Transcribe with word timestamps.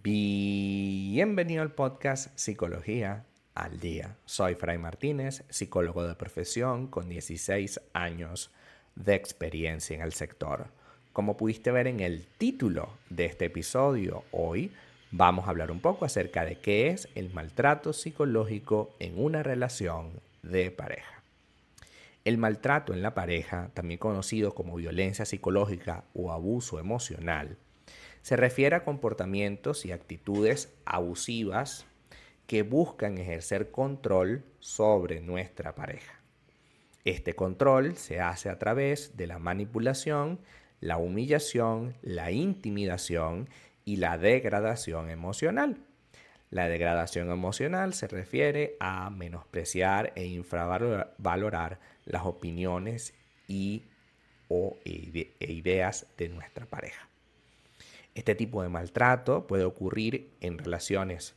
Bienvenido 0.00 1.60
al 1.60 1.72
podcast 1.72 2.28
Psicología 2.38 3.24
al 3.56 3.80
Día. 3.80 4.16
Soy 4.26 4.54
Fray 4.54 4.78
Martínez, 4.78 5.42
psicólogo 5.48 6.06
de 6.06 6.14
profesión 6.14 6.86
con 6.86 7.08
16 7.08 7.80
años 7.94 8.52
de 8.94 9.16
experiencia 9.16 9.96
en 9.96 10.02
el 10.02 10.12
sector. 10.12 10.68
Como 11.12 11.36
pudiste 11.36 11.72
ver 11.72 11.88
en 11.88 11.98
el 11.98 12.28
título 12.38 12.90
de 13.10 13.24
este 13.24 13.46
episodio, 13.46 14.22
hoy 14.30 14.70
vamos 15.10 15.46
a 15.46 15.50
hablar 15.50 15.72
un 15.72 15.80
poco 15.80 16.04
acerca 16.04 16.44
de 16.44 16.60
qué 16.60 16.90
es 16.90 17.08
el 17.16 17.34
maltrato 17.34 17.92
psicológico 17.92 18.94
en 19.00 19.20
una 19.20 19.42
relación 19.42 20.12
de 20.44 20.70
pareja. 20.70 21.24
El 22.24 22.38
maltrato 22.38 22.94
en 22.94 23.02
la 23.02 23.14
pareja, 23.14 23.70
también 23.74 23.98
conocido 23.98 24.54
como 24.54 24.76
violencia 24.76 25.24
psicológica 25.24 26.04
o 26.14 26.30
abuso 26.30 26.78
emocional, 26.78 27.58
se 28.22 28.36
refiere 28.36 28.76
a 28.76 28.84
comportamientos 28.84 29.86
y 29.86 29.92
actitudes 29.92 30.72
abusivas 30.84 31.86
que 32.46 32.62
buscan 32.62 33.18
ejercer 33.18 33.70
control 33.70 34.44
sobre 34.58 35.20
nuestra 35.20 35.74
pareja. 35.74 36.20
Este 37.04 37.34
control 37.34 37.96
se 37.96 38.20
hace 38.20 38.48
a 38.48 38.58
través 38.58 39.16
de 39.16 39.26
la 39.26 39.38
manipulación, 39.38 40.40
la 40.80 40.96
humillación, 40.96 41.94
la 42.02 42.30
intimidación 42.30 43.48
y 43.84 43.96
la 43.96 44.18
degradación 44.18 45.10
emocional. 45.10 45.78
La 46.50 46.68
degradación 46.68 47.30
emocional 47.30 47.92
se 47.92 48.08
refiere 48.08 48.76
a 48.80 49.10
menospreciar 49.10 50.12
e 50.16 50.26
infravalorar 50.26 51.78
las 52.06 52.24
opiniones 52.24 53.14
y 53.46 53.84
e 54.50 55.52
ideas 55.52 56.06
de 56.16 56.28
nuestra 56.30 56.64
pareja. 56.64 57.07
Este 58.18 58.34
tipo 58.34 58.64
de 58.64 58.68
maltrato 58.68 59.46
puede 59.46 59.62
ocurrir 59.62 60.32
en 60.40 60.58
relaciones 60.58 61.36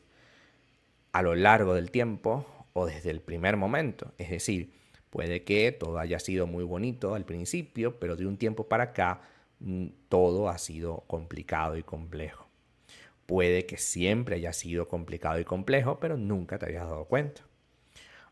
a 1.12 1.22
lo 1.22 1.36
largo 1.36 1.76
del 1.76 1.92
tiempo 1.92 2.48
o 2.74 2.88
desde 2.88 3.12
el 3.12 3.22
primer 3.22 3.56
momento. 3.56 4.16
Es 4.18 4.32
decir, 4.32 4.74
puede 5.12 5.44
que 5.44 5.72
todo 5.72 6.00
haya 6.00 6.18
sido 6.18 6.48
muy 6.48 6.64
bonito 6.64 7.14
al 7.14 7.24
principio, 7.24 8.00
pero 8.00 8.16
de 8.16 8.26
un 8.26 8.36
tiempo 8.36 8.68
para 8.68 8.86
acá 8.86 9.22
mm, 9.60 9.90
todo 10.10 10.50
ha 10.50 10.58
sido 10.58 11.04
complicado 11.06 11.78
y 11.78 11.84
complejo. 11.84 12.48
Puede 13.28 13.68
que 13.68 13.78
siempre 13.78 14.38
haya 14.38 14.52
sido 14.52 14.88
complicado 14.88 15.40
y 15.40 15.46
complejo, 15.46 16.00
pero 16.00 16.18
nunca 16.18 16.58
te 16.58 16.66
hayas 16.66 16.88
dado 16.90 17.06
cuenta. 17.06 17.44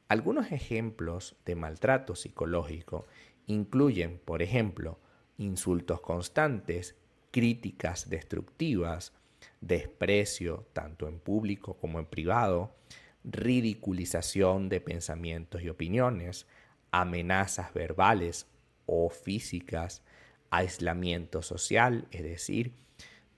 Algunos 0.08 0.52
ejemplos 0.52 1.36
de 1.46 1.54
maltrato 1.54 2.16
psicológico 2.16 3.06
incluyen, 3.46 4.18
por 4.18 4.42
ejemplo, 4.42 4.98
insultos 5.38 6.02
constantes, 6.02 6.96
críticas 7.32 8.10
destructivas, 8.10 9.14
desprecio 9.62 10.66
tanto 10.74 11.08
en 11.08 11.20
público 11.20 11.76
como 11.76 12.00
en 12.00 12.06
privado, 12.06 12.76
ridiculización 13.24 14.70
de 14.70 14.82
pensamientos 14.82 15.62
y 15.62 15.70
opiniones, 15.70 16.48
amenazas 16.92 17.74
verbales 17.74 18.48
o 18.86 19.10
físicas, 19.10 20.02
aislamiento 20.50 21.42
social, 21.42 22.08
es 22.12 22.24
decir, 22.24 22.74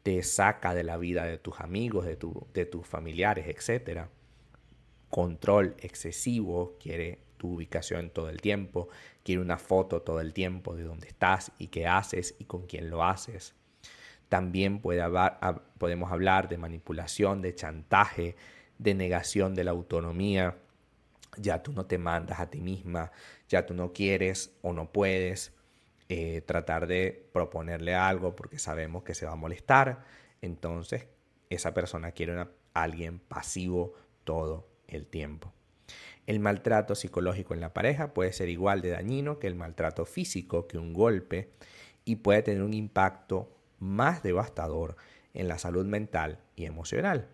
te 0.04 0.24
saca 0.24 0.74
de 0.74 0.84
la 0.84 0.98
vida 0.98 1.26
de 1.26 1.38
tus 1.38 1.60
amigos, 1.60 2.06
de, 2.06 2.18
de 2.54 2.66
tus 2.66 2.88
familiares, 2.88 3.48
etc. 3.48 4.08
Control 5.10 5.76
excesivo, 5.80 6.78
quiere 6.80 7.20
tu 7.38 7.56
ubicación 7.56 8.10
todo 8.10 8.30
el 8.30 8.40
tiempo, 8.40 8.88
quiere 9.24 9.42
una 9.42 9.58
foto 9.58 10.02
todo 10.02 10.22
el 10.22 10.34
tiempo 10.34 10.76
de 10.76 10.84
dónde 10.84 11.08
estás 11.08 11.52
y 11.58 11.68
qué 11.68 11.88
haces 11.88 12.36
y 12.40 12.46
con 12.46 12.66
quién 12.66 12.90
lo 12.90 13.04
haces. 13.04 13.56
También 14.32 14.80
puede 14.80 15.04
podemos 15.78 16.10
hablar 16.10 16.48
de 16.48 16.58
manipulación, 16.58 17.42
de 17.42 17.54
chantaje, 17.54 18.38
de 18.78 18.94
negación 18.94 19.56
de 19.56 19.66
la 19.66 19.72
autonomía. 19.72 20.56
Ya 21.36 21.62
tú 21.62 21.74
no 21.74 21.86
te 21.86 21.98
mandas 21.98 22.40
a 22.40 22.50
ti 22.50 22.62
misma, 22.62 23.12
ya 23.50 23.66
tú 23.66 23.74
no 23.74 23.92
quieres 23.92 24.56
o 24.62 24.72
no 24.72 24.90
puedes 24.90 25.54
eh, 26.08 26.40
tratar 26.46 26.88
de 26.88 27.28
proponerle 27.34 27.94
algo 27.94 28.34
porque 28.34 28.58
sabemos 28.58 29.04
que 29.04 29.16
se 29.16 29.26
va 29.26 29.34
a 29.34 29.36
molestar. 29.36 30.06
Entonces, 30.42 31.10
esa 31.50 31.74
persona 31.74 32.14
quiere 32.14 32.40
a 32.40 32.50
alguien 32.74 33.20
pasivo 33.20 33.96
todo 34.24 34.66
el 34.88 35.08
tiempo. 35.08 35.52
El 36.26 36.40
maltrato 36.40 36.96
psicológico 36.96 37.54
en 37.54 37.60
la 37.60 37.74
pareja 37.74 38.14
puede 38.14 38.32
ser 38.32 38.48
igual 38.48 38.80
de 38.82 38.92
dañino 38.92 39.40
que 39.40 39.48
el 39.48 39.56
maltrato 39.56 40.06
físico, 40.06 40.70
que 40.70 40.78
un 40.78 40.94
golpe, 40.94 41.52
y 42.06 42.16
puede 42.16 42.44
tener 42.44 42.64
un 42.64 42.74
impacto 42.74 43.58
más 43.82 44.24
devastador 44.24 44.96
en 45.34 45.50
la 45.50 45.58
salud 45.58 45.86
mental 45.86 46.40
y 46.56 46.66
emocional, 46.66 47.28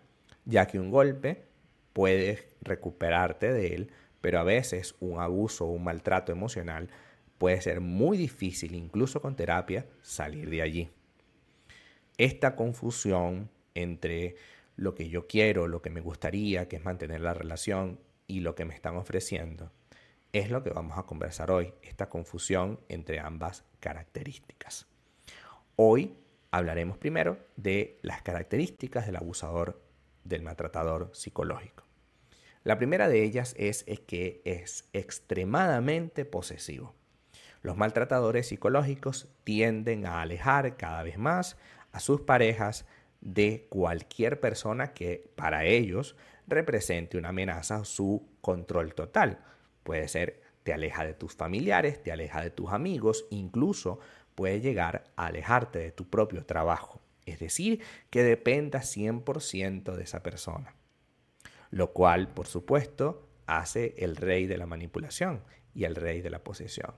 ya 0.44 0.66
que 0.66 0.80
un 0.80 0.90
golpe 0.90 1.44
puedes 1.92 2.48
recuperarte 2.62 3.52
de 3.52 3.74
él, 3.74 3.92
pero 4.20 4.40
a 4.40 4.44
veces 4.44 4.96
un 4.98 5.20
abuso 5.20 5.66
o 5.66 5.70
un 5.70 5.84
maltrato 5.84 6.32
emocional 6.32 6.88
puede 7.36 7.60
ser 7.60 7.80
muy 7.80 8.16
difícil, 8.16 8.74
incluso 8.74 9.20
con 9.20 9.36
terapia, 9.36 9.86
salir 10.02 10.50
de 10.50 10.62
allí. 10.62 10.90
Esta 12.16 12.56
confusión 12.56 13.50
entre 13.74 14.34
lo 14.76 14.94
que 14.94 15.08
yo 15.08 15.26
quiero, 15.26 15.68
lo 15.68 15.82
que 15.82 15.90
me 15.90 16.00
gustaría, 16.00 16.66
que 16.66 16.76
es 16.76 16.84
mantener 16.84 17.20
la 17.20 17.34
relación, 17.34 18.00
y 18.26 18.40
lo 18.40 18.54
que 18.54 18.64
me 18.64 18.74
están 18.74 18.96
ofreciendo, 18.96 19.72
es 20.32 20.50
lo 20.50 20.62
que 20.62 20.70
vamos 20.70 20.98
a 20.98 21.04
conversar 21.04 21.50
hoy, 21.50 21.72
esta 21.82 22.08
confusión 22.08 22.78
entre 22.88 23.20
ambas 23.20 23.64
características. 23.80 24.86
Hoy 25.76 26.16
hablaremos 26.50 26.98
primero 26.98 27.38
de 27.56 27.98
las 28.02 28.22
características 28.22 29.06
del 29.06 29.16
abusador, 29.16 29.82
del 30.24 30.42
maltratador 30.42 31.10
psicológico. 31.12 31.84
La 32.64 32.76
primera 32.76 33.08
de 33.08 33.22
ellas 33.22 33.54
es, 33.56 33.84
que 34.06 34.42
es 34.44 34.88
extremadamente 34.92 36.24
posesivo. 36.24 36.94
Los 37.62 37.76
maltratadores 37.76 38.48
psicológicos 38.48 39.28
tienden 39.44 40.06
a 40.06 40.20
alejar 40.20 40.76
cada 40.76 41.02
vez 41.02 41.18
más 41.18 41.56
a 41.92 42.00
sus 42.00 42.20
parejas 42.20 42.86
de 43.20 43.66
cualquier 43.68 44.38
persona 44.40 44.92
que 44.92 45.30
para 45.34 45.64
ellos 45.64 46.16
represente 46.46 47.18
una 47.18 47.30
amenaza 47.30 47.76
a 47.76 47.84
su 47.84 48.28
control 48.40 48.94
total. 48.94 49.38
Puede 49.82 50.08
ser 50.08 50.42
te 50.68 50.74
aleja 50.74 51.02
de 51.06 51.14
tus 51.14 51.34
familiares, 51.34 52.02
te 52.02 52.12
aleja 52.12 52.42
de 52.42 52.50
tus 52.50 52.72
amigos, 52.72 53.24
incluso 53.30 54.00
puede 54.34 54.60
llegar 54.60 55.04
a 55.16 55.28
alejarte 55.28 55.78
de 55.78 55.92
tu 55.92 56.10
propio 56.10 56.44
trabajo, 56.44 57.00
es 57.24 57.38
decir, 57.38 57.80
que 58.10 58.22
dependas 58.22 58.94
100% 58.94 59.96
de 59.96 60.04
esa 60.04 60.22
persona. 60.22 60.74
Lo 61.70 61.94
cual, 61.94 62.28
por 62.28 62.46
supuesto, 62.48 63.26
hace 63.46 63.94
el 63.96 64.14
rey 64.14 64.46
de 64.46 64.58
la 64.58 64.66
manipulación 64.66 65.42
y 65.74 65.84
el 65.84 65.94
rey 65.94 66.20
de 66.20 66.28
la 66.28 66.44
posesión. 66.44 66.92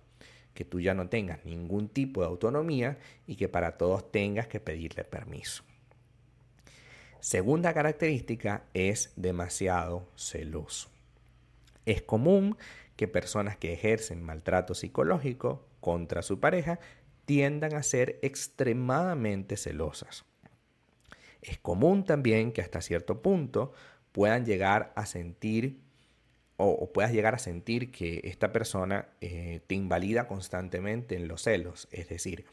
Que 0.53 0.65
tú 0.65 0.81
ya 0.81 0.95
no 0.95 1.09
tengas 1.09 1.45
ningún 1.45 1.89
tipo 1.89 2.23
de 2.23 2.27
autonomía 2.27 2.99
y 3.29 3.37
que 3.37 3.49
para 3.49 3.79
todos 3.79 4.11
tengas 4.11 4.49
que 4.49 4.59
pedirle 4.59 5.05
permiso. 5.05 5.63
Segunda 7.21 7.73
característica 7.73 8.65
es 8.75 9.13
demasiado 9.15 10.09
celoso. 10.17 10.91
Es 11.87 12.03
común 12.03 12.57
que 13.01 13.09
personas 13.09 13.57
que 13.57 13.73
ejercen 13.73 14.23
maltrato 14.23 14.75
psicológico 14.75 15.67
contra 15.81 16.21
su 16.21 16.39
pareja 16.39 16.81
tiendan 17.25 17.75
a 17.75 17.83
ser 17.83 18.19
extremadamente 18.21 19.57
celosas. 19.57 20.27
Es 21.41 21.57
común 21.57 22.05
también 22.05 22.53
que 22.53 22.61
hasta 22.61 22.83
cierto 22.83 23.23
punto 23.23 23.73
puedan 24.13 24.45
llegar 24.45 24.93
a 24.97 25.07
sentir 25.07 25.81
o, 26.59 26.93
puedas 26.93 27.11
llegar 27.11 27.35
a 27.35 27.39
sentir 27.39 27.91
que 27.91 28.21
esta 28.25 28.53
persona 28.53 29.09
eh, 29.23 29.63
te 29.67 29.77
invalida 29.77 30.27
constantemente 30.27 31.17
en 31.17 31.27
los 31.27 31.45
celos. 31.45 31.89
Es 31.93 32.11
decir, 32.11 32.45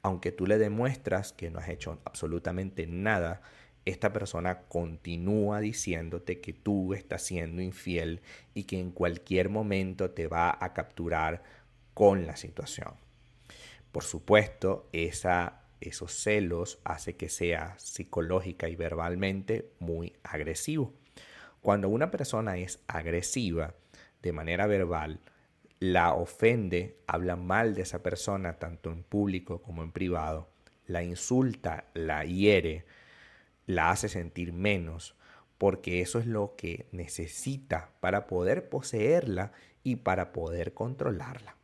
aunque 0.00 0.32
tú 0.32 0.46
le 0.46 0.56
demuestras 0.56 1.34
que 1.34 1.50
no 1.50 1.58
has 1.58 1.68
hecho 1.68 2.00
absolutamente 2.06 2.86
nada, 2.86 3.42
esta 3.84 4.12
persona 4.12 4.62
continúa 4.68 5.60
diciéndote 5.60 6.40
que 6.40 6.52
tú 6.52 6.94
estás 6.94 7.22
siendo 7.22 7.62
infiel 7.62 8.20
y 8.54 8.64
que 8.64 8.78
en 8.78 8.92
cualquier 8.92 9.48
momento 9.48 10.10
te 10.10 10.28
va 10.28 10.56
a 10.60 10.72
capturar 10.72 11.42
con 11.94 12.26
la 12.26 12.36
situación. 12.36 12.94
Por 13.90 14.04
supuesto, 14.04 14.88
esos 14.92 16.12
celos 16.12 16.78
hace 16.84 17.16
que 17.16 17.28
sea 17.28 17.74
psicológica 17.78 18.68
y 18.68 18.76
verbalmente 18.76 19.70
muy 19.80 20.14
agresivo. 20.22 20.94
Cuando 21.60 21.88
una 21.88 22.10
persona 22.10 22.56
es 22.56 22.80
agresiva 22.86 23.74
de 24.22 24.32
manera 24.32 24.66
verbal, 24.66 25.20
la 25.80 26.14
ofende, 26.14 26.96
habla 27.06 27.36
mal 27.36 27.74
de 27.74 27.82
esa 27.82 28.02
persona 28.02 28.58
tanto 28.58 28.90
en 28.90 29.02
público 29.02 29.60
como 29.60 29.82
en 29.82 29.90
privado, 29.90 30.48
la 30.86 31.02
insulta, 31.02 31.86
la 31.94 32.24
hiere, 32.24 32.84
la 33.74 33.90
hace 33.90 34.08
sentir 34.08 34.52
menos, 34.52 35.16
porque 35.58 36.00
eso 36.00 36.18
es 36.18 36.26
lo 36.26 36.56
que 36.56 36.86
necesita 36.92 37.90
para 38.00 38.26
poder 38.26 38.68
poseerla 38.68 39.52
y 39.82 39.96
para 39.96 40.32
poder 40.32 40.74
controlarla. 40.74 41.56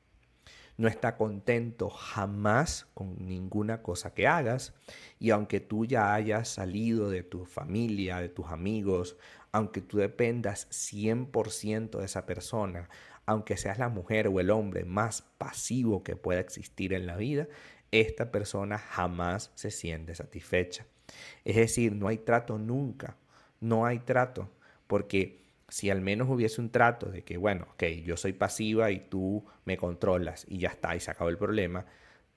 no 0.77 0.87
está 0.87 1.17
contento 1.17 1.91
jamás 1.91 2.87
con 2.95 3.17
ninguna 3.27 3.83
cosa 3.83 4.15
que 4.15 4.29
hagas 4.29 4.75
y 5.19 5.31
aunque 5.31 5.59
tú 5.59 5.85
ya 5.85 6.15
hayas 6.15 6.49
salido 6.49 7.11
de 7.11 7.25
tu 7.25 7.45
familia, 7.47 8.21
de 8.21 8.29
tus 8.29 8.47
amigos, 8.47 9.17
aunque 9.51 9.81
tú 9.81 9.99
dependas 9.99 10.69
100% 10.71 11.99
de 11.99 12.05
esa 12.05 12.27
persona, 12.27 12.89
aunque 13.27 13.57
seas 13.57 13.79
la 13.79 13.89
mujer 13.89 14.29
o 14.29 14.39
el 14.41 14.51
hombre 14.51 14.85
más 14.85 15.23
pasivo 15.37 16.05
que 16.05 16.15
pueda 16.17 16.41
existir 16.41 16.93
en 16.93 17.07
la 17.07 17.17
vida, 17.17 17.49
esta 17.91 18.31
persona 18.31 18.79
jamás 18.79 19.51
se 19.55 19.71
siente 19.71 20.15
satisfecha. 20.15 20.87
Es 21.45 21.57
decir, 21.57 21.95
no 21.95 22.09
hay 22.09 22.19
trato 22.19 22.59
nunca, 22.59 23.17
no 23.61 23.87
hay 23.87 24.01
trato, 24.01 24.51
porque 24.87 25.39
si 25.69 25.91
al 25.91 26.01
menos 26.01 26.29
hubiese 26.29 26.61
un 26.61 26.71
trato 26.71 27.07
de 27.07 27.23
que, 27.23 27.37
bueno, 27.37 27.67
ok, 27.73 27.85
yo 28.05 28.17
soy 28.17 28.33
pasiva 28.33 28.91
y 28.91 29.01
tú 29.01 29.45
me 29.65 29.77
controlas 29.77 30.47
y 30.49 30.59
ya 30.59 30.69
está, 30.69 30.97
y 30.97 31.01
se 31.01 31.11
acabó 31.11 31.31
el 31.31 31.39
problema, 31.39 31.85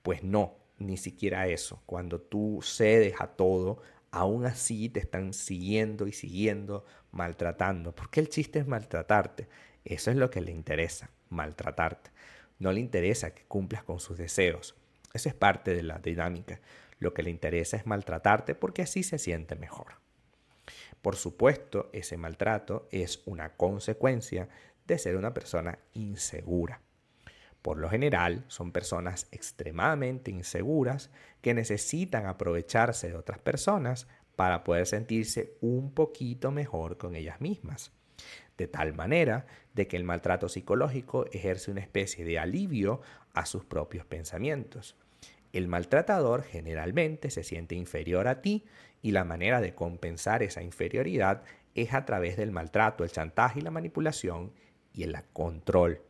pues 0.04 0.24
no, 0.24 0.56
ni 0.80 0.98
siquiera 0.98 1.48
eso. 1.48 1.82
Cuando 1.86 2.20
tú 2.20 2.60
cedes 2.62 3.16
a 3.20 3.28
todo, 3.28 3.82
aún 4.12 4.46
así 4.46 4.90
te 4.90 5.00
están 5.00 5.34
siguiendo 5.34 6.08
y 6.08 6.12
siguiendo, 6.12 6.86
maltratando. 7.12 7.94
Porque 7.96 8.20
el 8.20 8.30
chiste 8.30 8.60
es 8.60 8.68
maltratarte. 8.68 9.48
Eso 9.86 10.12
es 10.12 10.18
lo 10.18 10.30
que 10.30 10.42
le 10.42 10.52
interesa, 10.52 11.10
maltratarte. 11.30 12.12
No 12.60 12.72
le 12.72 12.80
interesa 12.80 13.34
que 13.34 13.44
cumplas 13.44 13.84
con 13.84 14.00
sus 14.00 14.18
deseos. 14.18 14.76
Esa 15.14 15.30
es 15.30 15.36
parte 15.36 15.74
de 15.74 15.84
la 15.84 16.00
dinámica. 16.00 16.60
Lo 17.02 17.16
que 17.16 17.24
le 17.24 17.32
interesa 17.32 17.78
es 17.78 17.88
maltratarte 17.88 18.54
porque 18.54 18.84
así 18.84 19.02
se 19.02 19.18
siente 19.18 19.56
mejor. 19.56 19.96
Por 21.02 21.16
supuesto, 21.16 21.90
ese 21.94 22.16
maltrato 22.16 22.88
es 22.92 23.24
una 23.26 23.58
consecuencia 23.58 24.50
de 24.86 25.00
ser 25.00 25.18
una 25.18 25.34
persona 25.34 25.80
insegura. 25.94 26.80
Por 27.64 27.80
lo 27.80 27.90
general, 27.90 28.46
son 28.50 28.72
personas 28.72 29.28
extremadamente 29.32 30.30
inseguras 30.30 31.10
que 31.42 31.56
necesitan 31.56 32.28
aprovecharse 32.28 33.10
de 33.10 33.16
otras 33.16 33.40
personas 33.40 34.08
para 34.36 34.64
poder 34.64 34.86
sentirse 34.86 35.58
un 35.60 35.96
poquito 35.96 36.52
mejor 36.52 37.00
con 37.00 37.16
ellas 37.16 37.42
mismas. 37.42 37.92
De 38.60 38.68
tal 38.68 38.94
manera 38.94 39.48
de 39.74 39.88
que 39.88 39.98
el 39.98 40.04
maltrato 40.04 40.50
psicológico 40.50 41.26
ejerce 41.32 41.72
una 41.72 41.82
especie 41.82 42.26
de 42.26 42.38
alivio 42.38 43.02
a 43.34 43.48
sus 43.48 43.66
propios 43.66 44.06
pensamientos. 44.06 44.96
El 45.54 45.68
maltratador 45.68 46.44
generalmente 46.44 47.30
se 47.30 47.44
siente 47.44 47.76
inferior 47.76 48.28
a 48.28 48.42
ti 48.42 48.64
y 49.02 49.12
la 49.12 49.24
manera 49.24 49.60
de 49.60 49.74
compensar 49.76 50.44
esa 50.44 50.62
inferioridad 50.62 51.44
es 51.76 51.94
a 51.94 52.06
través 52.06 52.38
del 52.38 52.52
maltrato, 52.52 53.04
el 53.04 53.12
chantaje 53.12 53.60
y 53.60 53.64
la 53.64 53.72
manipulación 53.72 54.54
y 54.94 55.04
el 55.04 55.16
control. 55.34 56.02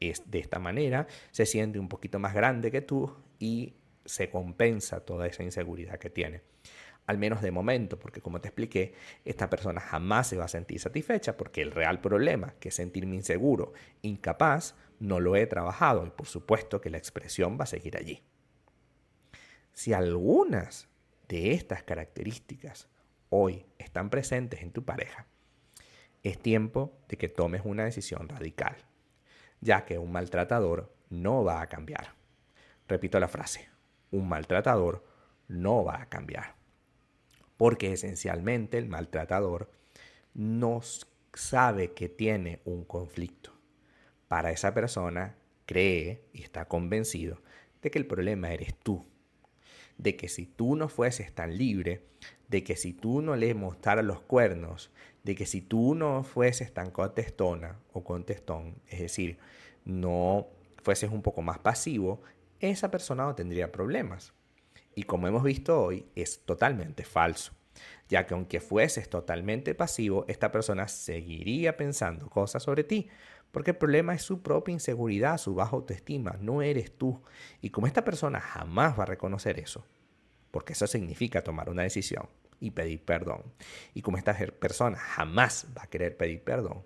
Es 0.00 0.30
de 0.30 0.40
esta 0.40 0.58
manera 0.58 1.06
se 1.30 1.46
siente 1.46 1.78
un 1.78 1.88
poquito 1.88 2.18
más 2.18 2.34
grande 2.34 2.70
que 2.70 2.82
tú 2.82 3.14
y 3.38 3.74
se 4.04 4.30
compensa 4.30 5.00
toda 5.00 5.26
esa 5.26 5.42
inseguridad 5.42 5.98
que 5.98 6.10
tiene. 6.10 6.42
Al 7.06 7.18
menos 7.18 7.40
de 7.40 7.52
momento, 7.52 7.98
porque 8.00 8.20
como 8.20 8.40
te 8.40 8.48
expliqué, 8.48 8.94
esta 9.24 9.48
persona 9.48 9.80
jamás 9.80 10.26
se 10.26 10.36
va 10.36 10.46
a 10.46 10.48
sentir 10.48 10.80
satisfecha 10.80 11.36
porque 11.36 11.62
el 11.62 11.70
real 11.70 12.00
problema, 12.00 12.54
que 12.58 12.70
es 12.70 12.74
sentirme 12.74 13.14
inseguro, 13.14 13.72
incapaz, 14.02 14.74
no 14.98 15.20
lo 15.20 15.36
he 15.36 15.46
trabajado 15.46 16.04
y 16.04 16.10
por 16.10 16.26
supuesto 16.26 16.80
que 16.80 16.90
la 16.90 16.98
expresión 16.98 17.56
va 17.58 17.64
a 17.64 17.68
seguir 17.68 17.96
allí. 17.96 18.22
Si 19.76 19.92
algunas 19.92 20.88
de 21.28 21.52
estas 21.52 21.82
características 21.82 22.88
hoy 23.28 23.66
están 23.76 24.08
presentes 24.08 24.62
en 24.62 24.72
tu 24.72 24.86
pareja, 24.86 25.26
es 26.22 26.38
tiempo 26.40 26.96
de 27.08 27.18
que 27.18 27.28
tomes 27.28 27.60
una 27.62 27.84
decisión 27.84 28.26
radical, 28.26 28.74
ya 29.60 29.84
que 29.84 29.98
un 29.98 30.12
maltratador 30.12 30.96
no 31.10 31.44
va 31.44 31.60
a 31.60 31.68
cambiar. 31.68 32.14
Repito 32.88 33.20
la 33.20 33.28
frase, 33.28 33.68
un 34.12 34.30
maltratador 34.30 35.04
no 35.46 35.84
va 35.84 36.00
a 36.00 36.08
cambiar, 36.08 36.54
porque 37.58 37.92
esencialmente 37.92 38.78
el 38.78 38.88
maltratador 38.88 39.70
no 40.32 40.80
sabe 41.34 41.92
que 41.92 42.08
tiene 42.08 42.62
un 42.64 42.86
conflicto. 42.86 43.52
Para 44.26 44.52
esa 44.52 44.72
persona 44.72 45.36
cree 45.66 46.24
y 46.32 46.42
está 46.42 46.66
convencido 46.66 47.42
de 47.82 47.90
que 47.90 47.98
el 47.98 48.06
problema 48.06 48.54
eres 48.54 48.74
tú 48.78 49.04
de 49.98 50.16
que 50.16 50.28
si 50.28 50.46
tú 50.46 50.76
no 50.76 50.88
fueses 50.88 51.34
tan 51.34 51.56
libre, 51.56 52.02
de 52.48 52.62
que 52.62 52.76
si 52.76 52.92
tú 52.92 53.22
no 53.22 53.36
le 53.36 53.54
mostraras 53.54 54.04
los 54.04 54.20
cuernos, 54.20 54.90
de 55.24 55.34
que 55.34 55.46
si 55.46 55.60
tú 55.60 55.94
no 55.94 56.22
fueses 56.22 56.72
tan 56.72 56.90
contestona 56.90 57.80
o 57.92 58.04
contestón, 58.04 58.76
es 58.88 59.00
decir, 59.00 59.38
no 59.84 60.46
fueses 60.82 61.10
un 61.10 61.22
poco 61.22 61.42
más 61.42 61.58
pasivo, 61.58 62.22
esa 62.60 62.90
persona 62.90 63.24
no 63.24 63.34
tendría 63.34 63.72
problemas. 63.72 64.32
Y 64.94 65.02
como 65.02 65.26
hemos 65.26 65.42
visto 65.42 65.82
hoy, 65.82 66.06
es 66.14 66.40
totalmente 66.44 67.04
falso, 67.04 67.52
ya 68.08 68.26
que 68.26 68.34
aunque 68.34 68.60
fueses 68.60 69.10
totalmente 69.10 69.74
pasivo, 69.74 70.24
esta 70.28 70.52
persona 70.52 70.88
seguiría 70.88 71.76
pensando 71.76 72.30
cosas 72.30 72.62
sobre 72.62 72.84
ti, 72.84 73.08
porque 73.52 73.72
el 73.72 73.76
problema 73.76 74.14
es 74.14 74.22
su 74.22 74.42
propia 74.42 74.72
inseguridad, 74.72 75.38
su 75.38 75.54
baja 75.54 75.76
autoestima, 75.76 76.36
no 76.40 76.62
eres 76.62 76.96
tú. 76.96 77.22
Y 77.60 77.70
como 77.70 77.86
esta 77.86 78.04
persona 78.04 78.40
jamás 78.40 78.98
va 78.98 79.04
a 79.04 79.06
reconocer 79.06 79.58
eso, 79.58 79.86
porque 80.50 80.74
eso 80.74 80.86
significa 80.86 81.42
tomar 81.42 81.70
una 81.70 81.82
decisión 81.82 82.28
y 82.60 82.70
pedir 82.70 83.04
perdón. 83.04 83.42
Y 83.94 84.02
como 84.02 84.18
esta 84.18 84.34
persona 84.34 84.98
jamás 84.98 85.66
va 85.76 85.84
a 85.84 85.86
querer 85.88 86.16
pedir 86.16 86.42
perdón, 86.42 86.84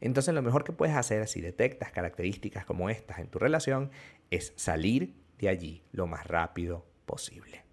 entonces 0.00 0.34
lo 0.34 0.42
mejor 0.42 0.64
que 0.64 0.72
puedes 0.72 0.96
hacer 0.96 1.28
si 1.28 1.40
detectas 1.40 1.92
características 1.92 2.64
como 2.64 2.88
estas 2.90 3.18
en 3.18 3.28
tu 3.28 3.38
relación 3.38 3.90
es 4.30 4.52
salir 4.56 5.14
de 5.38 5.48
allí 5.48 5.84
lo 5.92 6.06
más 6.06 6.26
rápido 6.26 6.86
posible. 7.06 7.64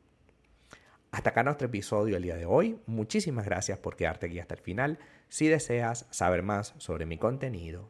Hasta 1.11 1.29
acá 1.29 1.43
nuestro 1.43 1.67
episodio 1.67 2.17
el 2.17 2.23
día 2.23 2.35
de 2.35 2.45
hoy. 2.45 2.79
Muchísimas 2.85 3.45
gracias 3.45 3.79
por 3.79 3.95
quedarte 3.95 4.25
aquí 4.25 4.39
hasta 4.39 4.55
el 4.55 4.61
final. 4.61 4.99
Si 5.29 5.47
deseas 5.47 6.05
saber 6.11 6.43
más 6.43 6.75
sobre 6.77 7.05
mi 7.05 7.17
contenido, 7.17 7.89